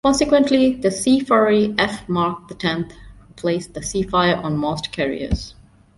[0.03, 2.91] Consequently, the Sea Fury F Mark the Tenth
[3.27, 5.53] replaced the Seafire on most carriers.